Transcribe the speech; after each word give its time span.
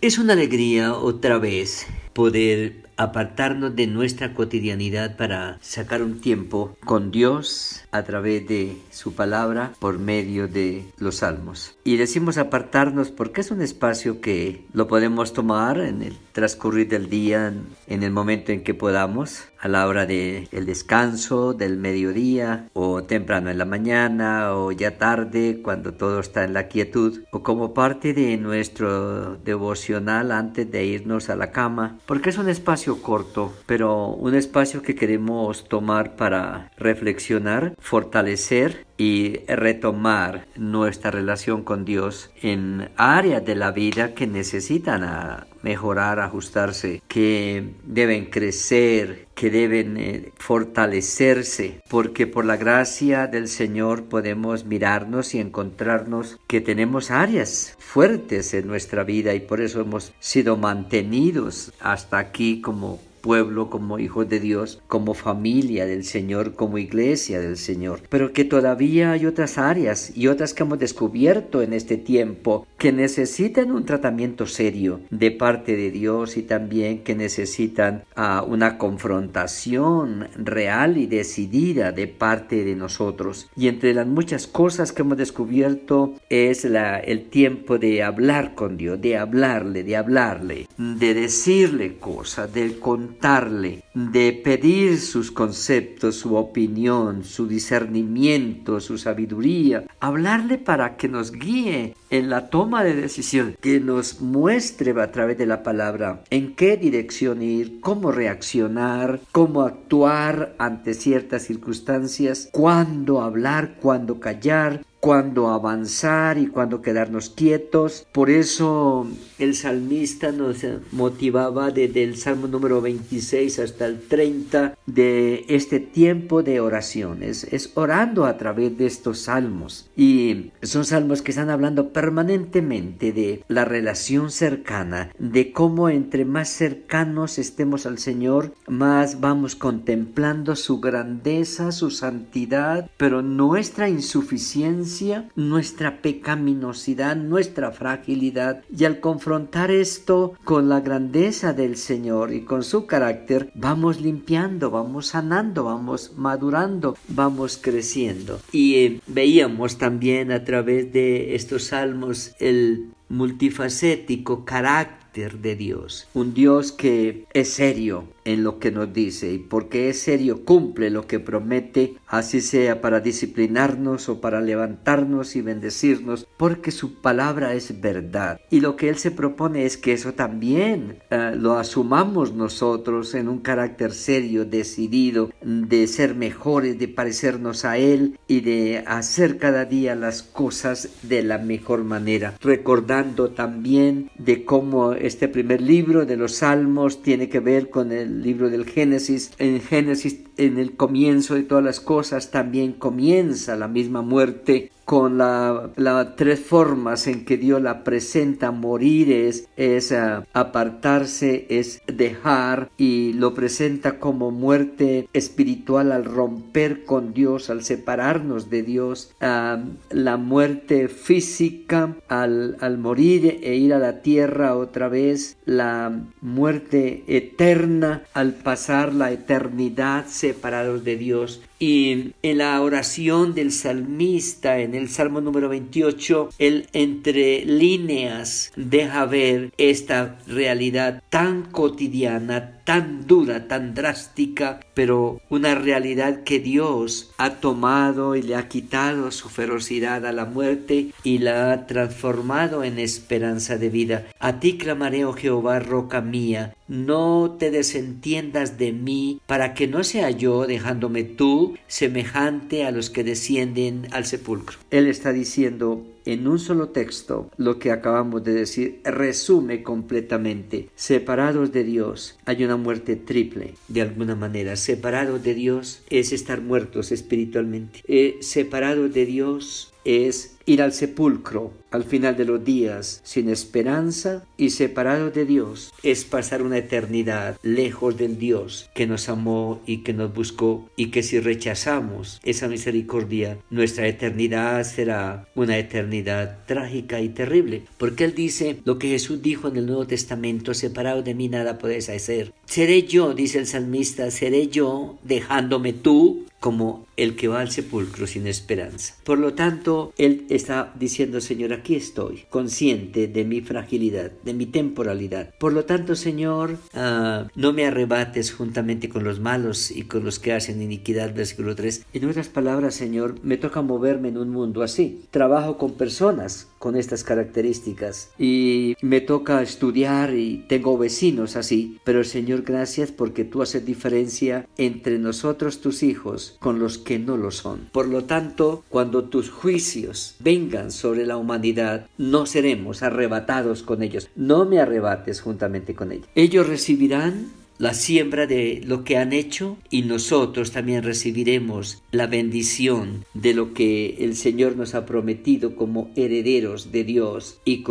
Es 0.00 0.16
una 0.16 0.34
alegría 0.34 0.94
otra 0.94 1.38
vez 1.38 1.88
poder 2.12 2.88
apartarnos 2.98 3.76
de 3.76 3.86
nuestra 3.86 4.34
cotidianidad 4.34 5.16
para 5.16 5.58
sacar 5.62 6.02
un 6.02 6.20
tiempo 6.20 6.76
con 6.84 7.10
Dios 7.12 7.84
a 7.92 8.02
través 8.02 8.46
de 8.48 8.76
su 8.90 9.14
palabra 9.14 9.72
por 9.78 9.98
medio 10.00 10.48
de 10.48 10.84
los 10.98 11.18
salmos. 11.18 11.76
Y 11.84 11.96
decimos 11.96 12.38
apartarnos 12.38 13.10
porque 13.10 13.40
es 13.40 13.52
un 13.52 13.62
espacio 13.62 14.20
que 14.20 14.66
lo 14.72 14.88
podemos 14.88 15.32
tomar 15.32 15.78
en 15.78 16.02
el 16.02 16.16
transcurrir 16.32 16.88
del 16.88 17.08
día, 17.08 17.54
en 17.86 18.02
el 18.02 18.10
momento 18.10 18.52
en 18.52 18.62
que 18.62 18.74
podamos, 18.74 19.44
a 19.60 19.68
la 19.68 19.86
hora 19.86 20.04
del 20.06 20.48
el 20.52 20.66
descanso, 20.66 21.52
del 21.52 21.76
mediodía, 21.76 22.68
o 22.74 23.04
temprano 23.04 23.50
en 23.50 23.58
la 23.58 23.64
mañana, 23.64 24.54
o 24.54 24.72
ya 24.72 24.98
tarde, 24.98 25.60
cuando 25.62 25.94
todo 25.94 26.20
está 26.20 26.44
en 26.44 26.52
la 26.52 26.68
quietud, 26.68 27.20
o 27.30 27.42
como 27.42 27.74
parte 27.74 28.12
de 28.12 28.36
nuestro 28.36 29.36
devocional 29.36 30.32
antes 30.32 30.70
de 30.70 30.84
irnos 30.84 31.30
a 31.30 31.36
la 31.36 31.50
cama, 31.50 31.97
porque 32.06 32.30
es 32.30 32.38
un 32.38 32.48
espacio 32.48 33.02
corto, 33.02 33.52
pero 33.66 34.08
un 34.08 34.34
espacio 34.34 34.82
que 34.82 34.94
queremos 34.94 35.68
tomar 35.68 36.16
para 36.16 36.70
reflexionar, 36.76 37.74
fortalecer 37.78 38.86
y 38.96 39.38
retomar 39.46 40.46
nuestra 40.56 41.10
relación 41.10 41.62
con 41.62 41.84
Dios 41.84 42.30
en 42.42 42.90
áreas 42.96 43.44
de 43.44 43.54
la 43.54 43.70
vida 43.70 44.14
que 44.14 44.26
necesitan 44.26 45.04
a 45.04 45.46
mejorar, 45.62 46.20
ajustarse, 46.20 47.02
que 47.08 47.74
deben 47.84 48.26
crecer, 48.26 49.26
que 49.34 49.50
deben 49.50 49.96
eh, 49.96 50.32
fortalecerse, 50.36 51.80
porque 51.88 52.26
por 52.26 52.44
la 52.44 52.56
gracia 52.56 53.26
del 53.26 53.48
Señor 53.48 54.04
podemos 54.04 54.64
mirarnos 54.64 55.34
y 55.34 55.40
encontrarnos 55.40 56.38
que 56.46 56.60
tenemos 56.60 57.10
áreas 57.10 57.76
fuertes 57.78 58.54
en 58.54 58.66
nuestra 58.66 59.04
vida 59.04 59.34
y 59.34 59.40
por 59.40 59.60
eso 59.60 59.80
hemos 59.80 60.12
sido 60.18 60.56
mantenidos 60.56 61.72
hasta 61.80 62.18
aquí 62.18 62.60
como 62.60 63.00
pueblo, 63.20 63.70
como 63.70 63.98
hijos 63.98 64.28
de 64.28 64.40
Dios, 64.40 64.80
como 64.86 65.14
familia 65.14 65.86
del 65.86 66.04
Señor, 66.04 66.54
como 66.54 66.78
iglesia 66.78 67.40
del 67.40 67.56
Señor. 67.56 68.00
Pero 68.08 68.32
que 68.32 68.44
todavía 68.44 69.12
hay 69.12 69.26
otras 69.26 69.58
áreas 69.58 70.16
y 70.16 70.28
otras 70.28 70.54
que 70.54 70.62
hemos 70.62 70.78
descubierto 70.78 71.62
en 71.62 71.72
este 71.72 71.96
tiempo 71.96 72.66
que 72.78 72.92
necesitan 72.92 73.72
un 73.72 73.84
tratamiento 73.84 74.46
serio 74.46 75.00
de 75.10 75.30
parte 75.30 75.76
de 75.76 75.90
Dios 75.90 76.36
y 76.36 76.42
también 76.42 77.02
que 77.02 77.14
necesitan 77.14 78.04
uh, 78.16 78.44
una 78.44 78.78
confrontación 78.78 80.28
real 80.36 80.96
y 80.96 81.06
decidida 81.06 81.92
de 81.92 82.06
parte 82.06 82.64
de 82.64 82.76
nosotros. 82.76 83.48
Y 83.56 83.68
entre 83.68 83.94
las 83.94 84.06
muchas 84.06 84.46
cosas 84.46 84.92
que 84.92 85.02
hemos 85.02 85.18
descubierto 85.18 86.14
es 86.28 86.64
la, 86.64 86.98
el 86.98 87.28
tiempo 87.28 87.78
de 87.78 88.02
hablar 88.02 88.54
con 88.54 88.76
Dios, 88.76 89.00
de 89.00 89.16
hablarle, 89.16 89.82
de 89.82 89.96
hablarle, 89.96 90.68
de 90.76 91.14
decirle 91.14 91.96
cosas, 91.96 92.52
del 92.52 92.78
contarle, 93.08 93.84
de 93.94 94.32
pedir 94.32 94.98
sus 95.00 95.32
conceptos, 95.32 96.16
su 96.16 96.36
opinión, 96.36 97.24
su 97.24 97.48
discernimiento, 97.48 98.80
su 98.80 98.98
sabiduría, 98.98 99.84
hablarle 99.98 100.58
para 100.58 100.96
que 100.96 101.08
nos 101.08 101.32
guíe 101.32 101.94
en 102.10 102.28
la 102.28 102.50
toma 102.50 102.84
de 102.84 102.94
decisión, 102.94 103.56
que 103.60 103.80
nos 103.80 104.20
muestre 104.20 104.94
a 105.00 105.10
través 105.10 105.38
de 105.38 105.46
la 105.46 105.62
palabra 105.62 106.22
en 106.30 106.54
qué 106.54 106.76
dirección 106.76 107.42
ir, 107.42 107.80
cómo 107.80 108.12
reaccionar, 108.12 109.20
cómo 109.32 109.62
actuar 109.62 110.54
ante 110.58 110.92
ciertas 110.94 111.42
circunstancias, 111.42 112.48
cuándo 112.52 113.22
hablar, 113.22 113.76
cuándo 113.80 114.20
callar, 114.20 114.82
cuándo 115.00 115.48
avanzar 115.48 116.38
y 116.38 116.48
cuándo 116.48 116.82
quedarnos 116.82 117.30
quietos. 117.30 118.06
Por 118.12 118.30
eso 118.30 119.06
el 119.38 119.54
salmista 119.54 120.32
nos 120.32 120.64
motivaba 120.92 121.70
desde 121.70 122.02
el 122.02 122.16
Salmo 122.16 122.46
número 122.46 122.80
26 122.80 123.58
hasta 123.60 123.86
el 123.86 124.00
30 124.00 124.76
de 124.86 125.44
este 125.48 125.80
tiempo 125.80 126.42
de 126.42 126.60
oraciones. 126.60 127.44
Es 127.44 127.72
orando 127.74 128.24
a 128.24 128.36
través 128.36 128.76
de 128.76 128.86
estos 128.86 129.20
salmos. 129.20 129.90
Y 129.96 130.50
son 130.62 130.84
salmos 130.84 131.22
que 131.22 131.30
están 131.30 131.50
hablando 131.50 131.92
permanentemente 131.92 133.12
de 133.12 133.44
la 133.48 133.64
relación 133.64 134.30
cercana, 134.30 135.10
de 135.18 135.52
cómo 135.52 135.88
entre 135.88 136.24
más 136.24 136.48
cercanos 136.48 137.38
estemos 137.38 137.86
al 137.86 137.98
Señor, 137.98 138.54
más 138.66 139.20
vamos 139.20 139.54
contemplando 139.54 140.56
su 140.56 140.80
grandeza, 140.80 141.72
su 141.72 141.90
santidad, 141.90 142.90
pero 142.96 143.22
nuestra 143.22 143.88
insuficiencia, 143.88 144.87
nuestra 145.36 146.00
pecaminosidad, 146.02 147.16
nuestra 147.16 147.70
fragilidad. 147.70 148.62
Y 148.76 148.84
al 148.84 149.00
confrontar 149.00 149.70
esto 149.70 150.34
con 150.44 150.68
la 150.68 150.80
grandeza 150.80 151.52
del 151.52 151.76
Señor 151.76 152.32
y 152.32 152.42
con 152.42 152.62
su 152.62 152.86
carácter, 152.86 153.50
vamos 153.54 154.00
limpiando, 154.00 154.70
vamos 154.70 155.08
sanando, 155.08 155.64
vamos 155.64 156.12
madurando, 156.16 156.96
vamos 157.08 157.58
creciendo. 157.60 158.40
Y 158.52 158.74
eh, 158.76 159.00
veíamos 159.06 159.78
también 159.78 160.32
a 160.32 160.44
través 160.44 160.92
de 160.92 161.34
estos 161.34 161.64
salmos 161.64 162.32
el 162.38 162.90
multifacético 163.08 164.44
carácter 164.44 165.07
de 165.18 165.56
Dios, 165.56 166.08
un 166.14 166.32
Dios 166.32 166.72
que 166.72 167.26
es 167.32 167.48
serio, 167.50 168.04
en 168.28 168.44
lo 168.44 168.58
que 168.58 168.70
nos 168.70 168.92
dice 168.92 169.32
y 169.32 169.38
porque 169.38 169.88
es 169.88 170.00
serio 170.00 170.44
cumple 170.44 170.90
lo 170.90 171.06
que 171.06 171.18
promete, 171.18 171.94
así 172.06 172.42
sea 172.42 172.82
para 172.82 173.00
disciplinarnos 173.00 174.10
o 174.10 174.20
para 174.20 174.42
levantarnos 174.42 175.34
y 175.34 175.40
bendecirnos, 175.40 176.28
porque 176.36 176.70
su 176.70 177.00
palabra 177.00 177.54
es 177.54 177.80
verdad. 177.80 178.38
Y 178.50 178.60
lo 178.60 178.76
que 178.76 178.90
Él 178.90 178.96
se 178.96 179.12
propone 179.12 179.64
es 179.64 179.78
que 179.78 179.94
eso 179.94 180.12
también 180.12 180.98
uh, 181.10 181.34
lo 181.36 181.54
asumamos 181.54 182.34
nosotros 182.34 183.14
en 183.14 183.28
un 183.28 183.38
carácter 183.38 183.92
serio, 183.92 184.44
decidido, 184.44 185.30
de 185.40 185.86
ser 185.86 186.14
mejores, 186.14 186.78
de 186.78 186.88
parecernos 186.88 187.64
a 187.64 187.78
Él 187.78 188.18
y 188.26 188.42
de 188.42 188.84
hacer 188.86 189.38
cada 189.38 189.64
día 189.64 189.94
las 189.94 190.22
cosas 190.22 190.90
de 191.02 191.22
la 191.22 191.38
mejor 191.38 191.82
manera, 191.82 192.34
recordando 192.42 193.30
también 193.30 194.10
de 194.18 194.44
cómo 194.44 194.92
este 195.08 195.26
primer 195.26 195.60
libro 195.60 196.06
de 196.06 196.16
los 196.16 196.36
Salmos 196.36 197.02
tiene 197.02 197.28
que 197.28 197.40
ver 197.40 197.70
con 197.70 197.90
el 197.90 198.22
libro 198.22 198.50
del 198.50 198.64
Génesis, 198.64 199.32
en 199.38 199.60
Génesis, 199.60 200.20
en 200.36 200.58
el 200.58 200.76
comienzo 200.76 201.34
de 201.34 201.42
todas 201.42 201.64
las 201.64 201.80
cosas, 201.80 202.30
también 202.30 202.72
comienza 202.74 203.56
la 203.56 203.68
misma 203.68 204.02
muerte 204.02 204.70
con 204.88 205.18
las 205.18 205.68
la 205.76 206.16
tres 206.16 206.40
formas 206.40 207.08
en 207.08 207.26
que 207.26 207.36
Dios 207.36 207.60
la 207.60 207.84
presenta, 207.84 208.52
morir 208.52 209.12
es, 209.12 209.46
es 209.58 209.90
uh, 209.90 210.24
apartarse, 210.32 211.44
es 211.50 211.82
dejar 211.86 212.70
y 212.78 213.12
lo 213.12 213.34
presenta 213.34 213.98
como 213.98 214.30
muerte 214.30 215.06
espiritual 215.12 215.92
al 215.92 216.06
romper 216.06 216.86
con 216.86 217.12
Dios, 217.12 217.50
al 217.50 217.64
separarnos 217.64 218.48
de 218.48 218.62
Dios, 218.62 219.12
la 219.20 220.16
muerte 220.16 220.88
física 220.88 221.94
al, 222.08 222.56
al 222.60 222.78
morir 222.78 223.40
e 223.42 223.56
ir 223.56 223.74
a 223.74 223.78
la 223.78 224.00
tierra 224.00 224.56
otra 224.56 224.88
vez, 224.88 225.36
la 225.44 226.00
muerte 226.22 227.04
eterna 227.08 228.04
al 228.14 228.32
pasar 228.32 228.94
la 228.94 229.12
eternidad 229.12 230.06
separados 230.06 230.82
de 230.82 230.96
Dios 230.96 231.42
y 231.58 232.12
en 232.22 232.38
la 232.38 232.60
oración 232.60 233.34
del 233.34 233.52
salmista, 233.52 234.58
en 234.58 234.74
el 234.74 234.88
Salmo 234.88 235.20
número 235.20 235.48
28, 235.48 236.30
él 236.38 236.68
entre 236.72 237.44
líneas 237.44 238.52
deja 238.56 239.04
ver 239.06 239.52
esta 239.58 240.18
realidad 240.26 241.02
tan 241.10 241.42
cotidiana, 241.42 242.57
tan 242.68 243.06
dura, 243.06 243.48
tan 243.48 243.72
drástica, 243.72 244.60
pero 244.74 245.22
una 245.30 245.54
realidad 245.54 246.22
que 246.22 246.38
Dios 246.38 247.14
ha 247.16 247.36
tomado 247.36 248.14
y 248.14 248.20
le 248.20 248.36
ha 248.36 248.48
quitado 248.48 249.10
su 249.10 249.30
ferocidad 249.30 250.04
a 250.04 250.12
la 250.12 250.26
muerte 250.26 250.90
y 251.02 251.16
la 251.16 251.50
ha 251.50 251.66
transformado 251.66 252.64
en 252.64 252.78
esperanza 252.78 253.56
de 253.56 253.70
vida. 253.70 254.06
A 254.18 254.38
ti 254.38 254.58
clamaré, 254.58 255.06
oh 255.06 255.14
Jehová, 255.14 255.60
roca 255.60 256.02
mía, 256.02 256.54
no 256.68 257.36
te 257.38 257.50
desentiendas 257.50 258.58
de 258.58 258.72
mí, 258.72 259.22
para 259.24 259.54
que 259.54 259.66
no 259.66 259.82
sea 259.82 260.10
yo, 260.10 260.46
dejándome 260.46 261.04
tú, 261.04 261.56
semejante 261.68 262.66
a 262.66 262.70
los 262.70 262.90
que 262.90 263.02
descienden 263.02 263.88
al 263.92 264.04
sepulcro. 264.04 264.58
Él 264.70 264.88
está 264.88 265.14
diciendo, 265.14 265.86
en 266.08 266.26
un 266.26 266.38
solo 266.38 266.70
texto 266.70 267.30
lo 267.36 267.58
que 267.58 267.70
acabamos 267.70 268.24
de 268.24 268.32
decir 268.32 268.80
resume 268.84 269.62
completamente. 269.62 270.70
Separados 270.74 271.52
de 271.52 271.64
Dios 271.64 272.18
hay 272.24 272.44
una 272.44 272.56
muerte 272.58 272.96
triple, 272.96 273.54
de 273.68 273.82
alguna 273.82 274.14
manera. 274.14 274.56
Separados 274.56 275.22
de 275.22 275.34
Dios 275.34 275.82
es 275.88 276.12
estar 276.12 276.40
muertos 276.40 276.92
espiritualmente. 276.92 277.80
Eh, 277.88 278.18
separados 278.20 278.92
de 278.92 279.06
Dios 279.06 279.72
es 279.84 280.38
ir 280.48 280.62
al 280.62 280.72
sepulcro 280.72 281.52
al 281.70 281.84
final 281.84 282.16
de 282.16 282.24
los 282.24 282.42
días 282.42 283.00
sin 283.04 283.28
esperanza 283.28 284.24
y 284.38 284.50
separado 284.50 285.10
de 285.10 285.26
Dios. 285.26 285.72
Es 285.82 286.04
pasar 286.04 286.42
una 286.42 286.58
eternidad 286.58 287.36
lejos 287.42 287.96
del 287.98 288.18
Dios 288.18 288.70
que 288.74 288.86
nos 288.86 289.08
amó 289.10 289.60
y 289.66 289.78
que 289.78 289.92
nos 289.92 290.14
buscó 290.14 290.68
y 290.76 290.86
que 290.86 291.02
si 291.02 291.20
rechazamos 291.20 292.20
esa 292.24 292.48
misericordia 292.48 293.38
nuestra 293.50 293.86
eternidad 293.86 294.64
será 294.64 295.28
una 295.34 295.58
eternidad 295.58 296.38
trágica 296.46 297.00
y 297.02 297.10
terrible. 297.10 297.64
Porque 297.76 298.04
él 298.04 298.14
dice 298.14 298.60
lo 298.64 298.78
que 298.78 298.88
Jesús 298.88 299.20
dijo 299.20 299.48
en 299.48 299.56
el 299.56 299.66
Nuevo 299.66 299.86
Testamento 299.86 300.54
separado 300.54 301.02
de 301.02 301.14
mí 301.14 301.28
nada 301.28 301.58
puedes 301.58 301.90
hacer. 301.90 302.32
Seré 302.46 302.84
yo 302.84 303.12
dice 303.12 303.38
el 303.38 303.46
salmista 303.46 304.10
seré 304.10 304.48
yo 304.48 304.98
dejándome 305.04 305.74
tú 305.74 306.24
como 306.40 306.86
el 306.96 307.16
que 307.16 307.28
va 307.28 307.40
al 307.40 307.50
sepulcro 307.50 308.06
sin 308.06 308.26
esperanza. 308.26 308.94
Por 309.04 309.18
lo 309.18 309.34
tanto, 309.34 309.92
él 309.98 310.26
está 310.28 310.72
diciendo, 310.78 311.20
Señor, 311.20 311.52
aquí 311.52 311.74
estoy, 311.74 312.24
consciente 312.30 313.08
de 313.08 313.24
mi 313.24 313.40
fragilidad, 313.40 314.12
de 314.24 314.34
mi 314.34 314.46
temporalidad. 314.46 315.34
Por 315.38 315.52
lo 315.52 315.64
tanto, 315.64 315.96
Señor, 315.96 316.58
ah, 316.74 317.28
no 317.34 317.52
me 317.52 317.66
arrebates 317.66 318.32
juntamente 318.32 318.88
con 318.88 319.04
los 319.04 319.20
malos 319.20 319.70
y 319.70 319.82
con 319.82 320.04
los 320.04 320.18
que 320.18 320.32
hacen 320.32 320.62
iniquidad, 320.62 321.14
versículo 321.14 321.54
3. 321.54 321.86
En 321.92 322.08
otras 322.08 322.28
palabras, 322.28 322.74
Señor, 322.74 323.16
me 323.22 323.36
toca 323.36 323.62
moverme 323.62 324.08
en 324.08 324.18
un 324.18 324.30
mundo 324.30 324.62
así. 324.62 325.04
Trabajo 325.10 325.58
con 325.58 325.72
personas 325.72 326.48
con 326.58 326.76
estas 326.76 327.04
características 327.04 328.10
y 328.18 328.76
me 328.80 329.00
toca 329.00 329.42
estudiar 329.42 330.14
y 330.14 330.44
tengo 330.48 330.76
vecinos 330.78 331.36
así, 331.36 331.78
pero 331.84 332.04
Señor, 332.04 332.42
gracias 332.42 332.92
porque 332.92 333.24
tú 333.24 333.42
haces 333.42 333.64
diferencia 333.64 334.46
entre 334.56 334.98
nosotros, 334.98 335.60
tus 335.60 335.82
hijos, 335.82 336.36
con 336.40 336.58
los 336.58 336.78
que 336.78 336.98
no 336.98 337.16
lo 337.16 337.30
son. 337.30 337.68
Por 337.72 337.88
lo 337.88 338.04
tanto, 338.04 338.64
cuando 338.68 339.04
tus 339.04 339.30
juicios 339.30 340.16
vengan 340.20 340.70
sobre 340.70 341.06
la 341.06 341.16
humanidad, 341.16 341.86
no 341.96 342.26
seremos 342.26 342.82
arrebatados 342.82 343.62
con 343.62 343.82
ellos. 343.82 344.08
No 344.16 344.44
me 344.44 344.60
arrebates 344.60 345.20
juntamente 345.20 345.74
con 345.74 345.92
ellos. 345.92 346.08
Ellos 346.14 346.46
recibirán 346.46 347.28
la 347.58 347.74
siembra 347.74 348.26
de 348.26 348.62
lo 348.64 348.84
que 348.84 348.96
han 348.96 349.12
hecho 349.12 349.58
y 349.70 349.82
nosotros 349.82 350.52
también 350.52 350.82
recibiremos 350.82 351.82
la 351.90 352.06
bendición 352.06 353.04
de 353.14 353.34
lo 353.34 353.52
que 353.52 353.96
el 353.98 354.16
Señor 354.16 354.56
nos 354.56 354.74
ha 354.74 354.86
prometido 354.86 355.56
como 355.56 355.90
herederos 355.96 356.72
de 356.72 356.84
Dios 356.84 357.40
y 357.44 357.64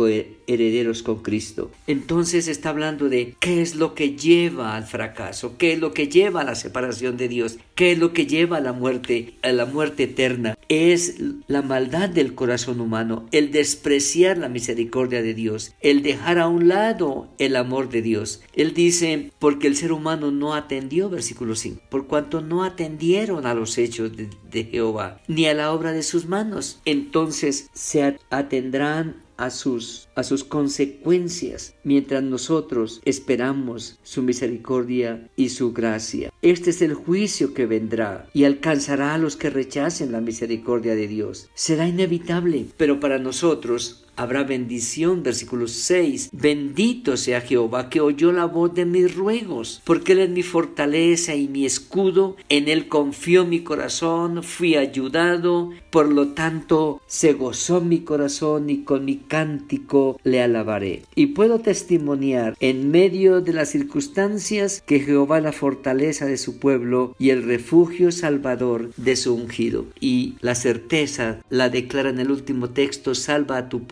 herederos 0.46 1.02
con 1.02 1.22
Cristo. 1.22 1.70
Entonces 1.86 2.48
está 2.48 2.70
hablando 2.70 3.08
de 3.08 3.34
qué 3.40 3.62
es 3.62 3.74
lo 3.74 3.94
que 3.94 4.16
lleva 4.16 4.76
al 4.76 4.84
fracaso, 4.84 5.56
qué 5.58 5.72
es 5.72 5.78
lo 5.78 5.92
que 5.92 6.08
lleva 6.08 6.42
a 6.42 6.44
la 6.44 6.54
separación 6.54 7.16
de 7.16 7.28
Dios, 7.28 7.58
qué 7.74 7.92
es 7.92 7.98
lo 7.98 8.12
que 8.12 8.26
lleva 8.26 8.58
a 8.58 8.60
la 8.60 8.72
muerte, 8.72 9.34
a 9.42 9.52
la 9.52 9.66
muerte 9.66 10.04
eterna. 10.04 10.56
Es 10.68 11.16
la 11.46 11.62
maldad 11.62 12.08
del 12.08 12.34
corazón 12.34 12.80
humano, 12.80 13.26
el 13.32 13.50
despreciar 13.50 14.38
la 14.38 14.48
misericordia 14.48 15.22
de 15.22 15.34
Dios, 15.34 15.74
el 15.80 16.02
dejar 16.02 16.38
a 16.38 16.48
un 16.48 16.68
lado 16.68 17.28
el 17.38 17.56
amor 17.56 17.88
de 17.88 18.02
Dios. 18.02 18.42
Él 18.54 18.74
dice, 18.74 19.30
porque 19.38 19.66
el 19.66 19.76
ser 19.78 19.92
humano 19.92 20.30
no 20.30 20.54
atendió, 20.54 21.08
versículo 21.08 21.54
5, 21.54 21.82
por 21.88 22.06
cuanto 22.06 22.40
no 22.40 22.64
atendieron 22.64 23.46
a 23.46 23.54
los 23.54 23.78
hechos 23.78 24.12
de, 24.16 24.64
Jehová, 24.64 25.20
ni 25.28 25.46
a 25.46 25.54
la 25.54 25.72
obra 25.72 25.92
de 25.92 26.02
sus 26.02 26.26
manos, 26.26 26.80
entonces 26.84 27.70
se 27.72 28.18
atendrán 28.30 29.22
a 29.38 29.50
sus, 29.50 30.08
a 30.16 30.24
sus 30.24 30.42
consecuencias 30.42 31.74
mientras 31.84 32.22
nosotros 32.24 33.00
esperamos 33.04 33.98
su 34.02 34.22
misericordia 34.22 35.30
y 35.36 35.50
su 35.50 35.72
gracia. 35.72 36.32
Este 36.42 36.70
es 36.70 36.82
el 36.82 36.94
juicio 36.94 37.54
que 37.54 37.66
vendrá 37.66 38.28
y 38.34 38.44
alcanzará 38.44 39.14
a 39.14 39.18
los 39.18 39.36
que 39.36 39.48
rechacen 39.48 40.10
la 40.10 40.20
misericordia 40.20 40.96
de 40.96 41.06
Dios. 41.06 41.48
Será 41.54 41.86
inevitable, 41.86 42.66
pero 42.76 42.98
para 42.98 43.18
nosotros 43.18 44.04
habrá 44.18 44.42
bendición. 44.42 45.22
Versículo 45.22 45.68
6. 45.68 46.30
Bendito 46.32 47.16
sea 47.16 47.40
Jehová 47.40 47.88
que 47.88 48.00
oyó 48.00 48.32
la 48.32 48.44
voz 48.44 48.74
de 48.74 48.84
mis 48.84 49.14
ruegos, 49.14 49.80
porque 49.84 50.12
Él 50.12 50.18
es 50.18 50.30
mi 50.30 50.42
fortaleza 50.42 51.34
y 51.34 51.48
mi 51.48 51.64
escudo. 51.64 52.36
En 52.48 52.68
Él 52.68 52.88
confió 52.88 53.46
mi 53.46 53.60
corazón, 53.60 54.42
fui 54.42 54.74
ayudado. 54.76 55.70
Por 55.90 56.12
lo 56.12 56.28
tanto, 56.28 57.00
se 57.06 57.32
gozó 57.32 57.80
mi 57.80 58.00
corazón 58.00 58.68
y 58.68 58.82
con 58.82 59.04
mi 59.04 59.16
cántico 59.16 60.20
le 60.24 60.42
alabaré. 60.42 61.02
Y 61.14 61.28
puedo 61.28 61.60
testimoniar 61.60 62.56
en 62.60 62.90
medio 62.90 63.40
de 63.40 63.52
las 63.52 63.70
circunstancias 63.70 64.82
que 64.84 65.00
Jehová 65.00 65.40
la 65.40 65.52
fortaleza 65.52 66.26
de 66.26 66.36
su 66.36 66.58
pueblo 66.58 67.14
y 67.18 67.30
el 67.30 67.44
refugio 67.44 68.10
salvador 68.10 68.90
de 68.96 69.16
su 69.16 69.34
ungido. 69.34 69.86
Y 70.00 70.34
la 70.40 70.54
certeza 70.54 71.40
la 71.48 71.68
declara 71.68 72.10
en 72.10 72.18
el 72.18 72.30
último 72.30 72.70
texto, 72.70 73.14
salva 73.14 73.56
a 73.56 73.68
tu 73.68 73.84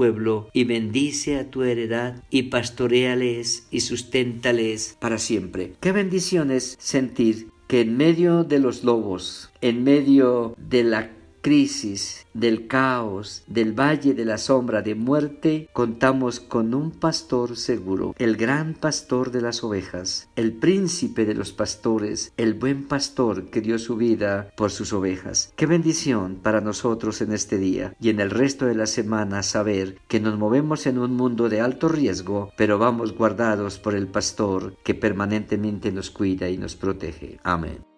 y 0.53 0.65
bendice 0.65 1.39
a 1.39 1.51
tu 1.51 1.63
heredad 1.63 2.23
y 2.31 2.45
pastoreales 2.45 3.67
y 3.71 3.81
susténtales 3.81 4.97
para 5.01 5.19
siempre. 5.19 5.75
Qué 5.81 5.93
bendiciones 5.93 6.77
sentir 6.79 7.49
que 7.67 7.81
en 7.81 7.97
medio 7.97 8.45
de 8.45 8.59
los 8.59 8.85
lobos, 8.85 9.51
en 9.61 9.83
medio 9.83 10.55
de 10.57 10.85
la 10.85 11.16
crisis, 11.47 12.27
del 12.35 12.67
caos, 12.67 13.45
del 13.47 13.73
valle 13.73 14.15
de 14.15 14.25
la 14.25 14.37
sombra 14.37 14.83
de 14.83 14.97
muerte, 14.97 15.69
contamos 15.73 16.41
con 16.41 16.75
un 16.75 16.91
pastor 16.91 17.57
seguro, 17.57 18.17
el 18.19 18.37
gran 18.37 18.75
pastor 18.75 19.31
de 19.31 19.43
las 19.43 19.63
ovejas, 19.63 20.29
el 20.35 20.55
príncipe 20.55 21.25
de 21.25 21.35
los 21.35 21.53
pastores, 21.53 22.33
el 22.37 22.55
buen 22.55 22.89
pastor 22.89 23.45
que 23.45 23.61
dio 23.61 23.79
su 23.79 23.95
vida 23.95 24.51
por 24.57 24.73
sus 24.73 24.93
ovejas. 24.93 25.53
Qué 25.55 25.67
bendición 25.67 26.41
para 26.43 26.61
nosotros 26.61 27.21
en 27.21 27.31
este 27.31 27.59
día 27.59 27.95
y 28.01 28.09
en 28.09 28.19
el 28.19 28.31
resto 28.31 28.67
de 28.67 28.75
la 28.75 28.87
semana 28.87 29.45
saber 29.45 29.99
que 30.09 30.19
nos 30.19 30.37
movemos 30.37 30.89
en 30.89 30.99
un 30.99 31.15
mundo 31.15 31.49
de 31.49 31.61
alto 31.61 31.89
riesgo, 31.89 32.51
pero 32.57 32.77
vamos 32.79 33.17
guardados 33.17 33.79
por 33.79 33.95
el 33.95 34.09
pastor 34.09 34.75
que 34.83 34.97
permanentemente 34.97 35.93
nos 35.93 36.11
cuida 36.11 36.49
y 36.49 36.59
nos 36.59 36.75
protege. 36.75 37.39
Amén. 37.45 37.96